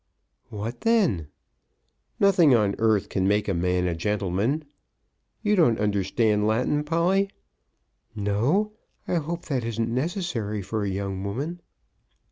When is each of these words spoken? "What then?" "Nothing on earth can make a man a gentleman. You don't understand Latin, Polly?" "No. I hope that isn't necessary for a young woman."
"What 0.49 0.81
then?" 0.81 1.27
"Nothing 2.19 2.55
on 2.55 2.73
earth 2.79 3.07
can 3.07 3.27
make 3.27 3.47
a 3.47 3.53
man 3.53 3.85
a 3.87 3.93
gentleman. 3.93 4.65
You 5.43 5.55
don't 5.55 5.77
understand 5.77 6.47
Latin, 6.47 6.83
Polly?" 6.83 7.29
"No. 8.15 8.71
I 9.07 9.17
hope 9.17 9.45
that 9.45 9.63
isn't 9.63 9.93
necessary 9.93 10.63
for 10.63 10.83
a 10.83 10.89
young 10.89 11.23
woman." 11.23 11.61